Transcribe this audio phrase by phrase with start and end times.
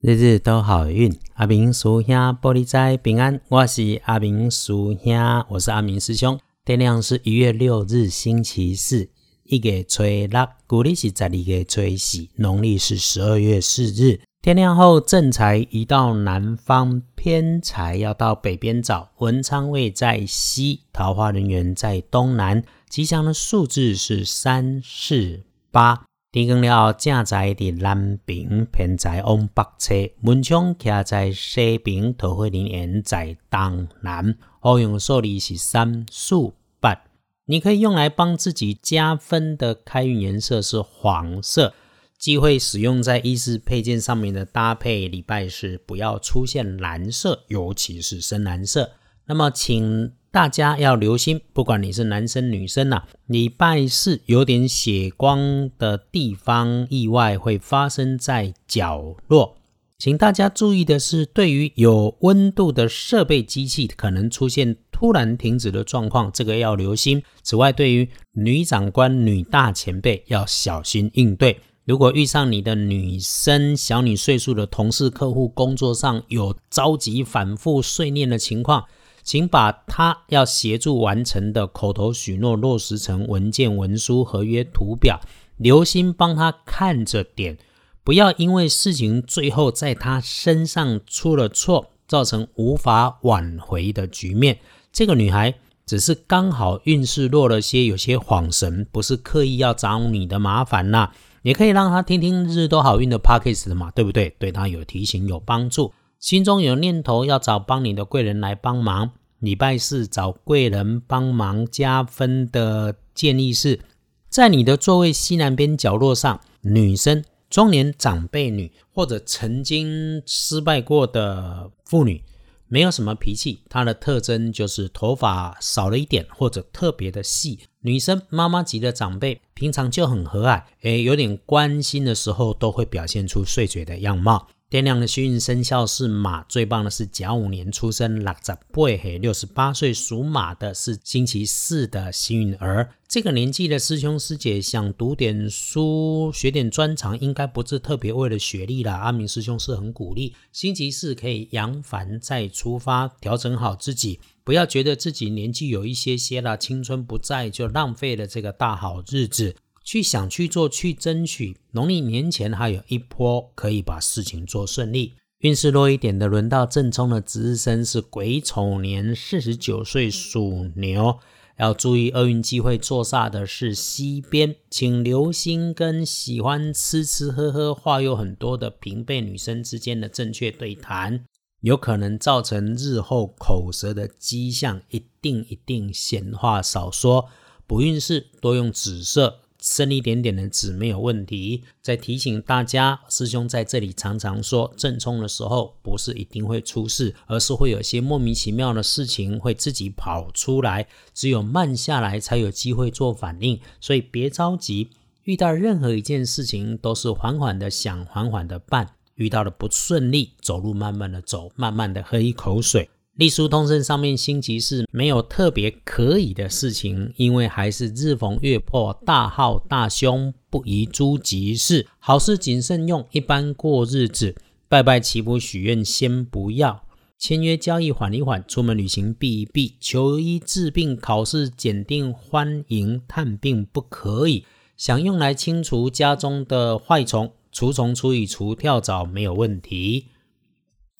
[0.00, 3.40] 日日都好运，阿明师兄玻璃斋平安。
[3.48, 6.38] 我是阿明师兄，我是阿明师兄。
[6.64, 9.10] 天亮是一月六日，星期四，
[9.42, 14.20] 一月初六，古历是十二月初四，农历是十二月四日。
[14.40, 19.10] 天亮后，正财移到南方，偏财要到北边找。
[19.18, 22.62] 文昌位在西，桃花人员在东南。
[22.88, 25.42] 吉祥的数字是三四
[25.72, 26.07] 八。
[26.30, 34.36] 天光了，正在伫南边，偏在往北侧；门窗徛在西边，桃花林园在东南。
[34.60, 37.02] 好用数字是三、四、八。
[37.46, 41.72] 你可以用来帮自己加分的开运颜色是黄色，
[42.18, 45.08] 忌讳使用在衣饰配件上面的搭配。
[45.08, 48.90] 礼拜是不要出现蓝色，尤其是深蓝色。
[49.24, 50.12] 那么，请。
[50.30, 59.56] 大家要留心，不管你是男生女生呐，礼拜四有点血光的地方，意外会发生在角落。
[59.98, 67.22] 请大家注意的是，对于有温度的设备机器，可能出现突然停止的状况，这个要留心。
[67.42, 71.58] 此外，对于女长官、女大前辈要小心应对。
[71.84, 78.84] 如果遇上你的女生小你岁数的同事、客户，工作上有着急、反复碎念的情况。
[79.28, 85.20] 请把他要协助完成的口头许诺落实成文件、文书、合约、图表，
[85.58, 87.58] 留心帮他看着点，
[88.02, 94.60] 不要因为事情最后在他身上出了错，造成无法挽回的局面。
[94.90, 95.52] 这个女孩
[95.84, 101.10] 只是刚好运势弱了些，有些恍神，不是刻意要找你的麻烦呐。
[101.42, 104.34] 也可以让她听听日多好运的 p o c k s t 嘛，对不对？
[104.38, 105.92] 对她有提醒、有帮助。
[106.18, 109.10] 心中有念头要找帮你的贵人来帮忙。
[109.40, 113.80] 礼拜四找贵人帮忙加分的建议是，
[114.28, 122.22] 在你的座位西南边角落上，女生、中年长辈女或者曾经失败过的妇女，
[122.66, 127.60] 没有什么脾气，她的特征就是头发少了一点或者特别的细。
[127.82, 134.48] 女生妈妈级的长辈平常就很和蔼，诶，有点关心的时候都会表现出碎嘴的样貌。
[134.70, 142.90] 天亮的幸运生肖是马，最棒的是甲午年出生，六十八岁六十八岁属马的是星期四的幸运儿。
[143.08, 148.96] 这个年纪的师兄师姐想读点书、学点专长，应该不是特别为了学历啦。
[148.96, 159.56] 阿明师兄是很鼓励，星期四可以扬帆再出发，调整好自己，不要觉得自己年纪有一些些了，青春不在就浪费了这个大好日子。
[159.88, 165.14] 去想去做去争取，农历年前还有一波可以把事情做顺利。
[165.38, 171.18] 运势弱一点的，轮到正冲的值日生是癸丑年，四十九岁属牛，
[171.56, 181.24] 要注意厄运机会坐煞的是西边，请留心跟喜欢吃吃喝喝、话又很多的平辈女生之间的正确对谈，
[181.62, 187.30] 有可能造成日后口舌的迹象，一定一定闲话少说。
[187.66, 189.40] 不运势多用紫色。
[189.68, 191.62] 深一点点的纸没有问题。
[191.82, 200.88] 再提醒大家，师兄在这里常常说，正冲的时候不是一定会出事，而是会有些莫名其妙的事情会自己跑出来。
[201.12, 204.88] 只有慢下来才有机会做反应，所以别着急。
[205.24, 208.94] 遇到任何一件事情，都是缓缓的想，缓缓的办。
[209.16, 212.88] 遇到了不顺利，走路慢慢的走，慢慢的喝一口水。
[213.18, 224.36] 隶书通胜上面星期四没有特别可以的事情，因为还是日逢月破，大号大凶，不宜诸吉事，好事谨慎用，一般过日子，
[224.68, 226.84] 拜拜祈福许愿先不要，
[227.18, 234.44] 签约交易缓一缓，出门旅行避一避，求医治病考试检定欢迎探病不可以，
[234.76, 240.06] 想用来清除家中的坏虫，除虫除蚁除跳蚤没有问题。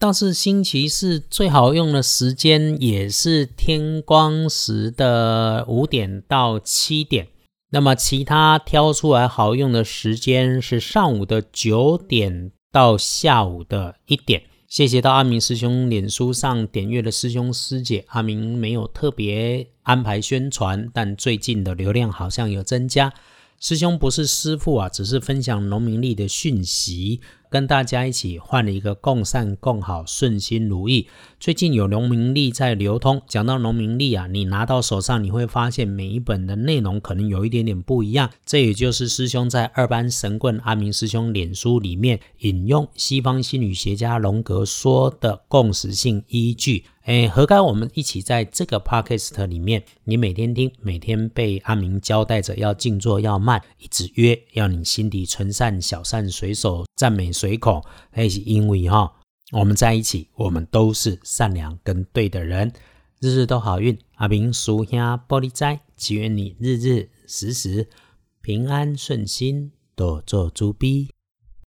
[0.00, 7.26] 倒是星期四最好用的时间也是天光时的五点到七点，
[7.70, 14.44] 那么其他挑出来好用的时间是上午的九点到下午的一点。
[14.68, 23.12] 谢谢到阿明师兄脸书上点阅的师兄师姐，阿明没有特别安排宣传，但最近的流量好像有增加。
[23.58, 27.20] 师兄不是师傅啊，只是分享农民历的讯息。
[27.50, 31.08] 跟大家一起换了一个共善共好顺心如意。
[31.40, 38.30] 最近有农民历在流通，讲到农民历啊，你拿到手上你会发现每一本的内容可能有一点点不一样。
[38.44, 46.84] 这也就是师兄在二班神棍阿明师兄脸书里面引用西方心理学家荣格说的共识性依据。
[47.04, 59.12] 哎，何该我们一起在这个 podcast 里面，你每天听，每天被阿明交代着要静坐要慢，一直约要你心底纯善，小善随手赞美随口，那是因为哈，
[59.52, 62.72] 我们在一起，我们都是善良跟对的人，
[63.20, 63.96] 日日都好运。
[64.16, 64.98] 阿明叔兄
[65.28, 67.88] 玻璃斋，祈愿你日日时时
[68.42, 71.08] 平安顺心，多做猪逼。